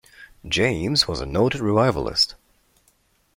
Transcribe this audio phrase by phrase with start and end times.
[0.47, 2.33] James was a noted revivalist.